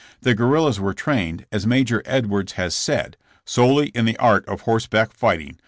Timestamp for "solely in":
3.45-4.05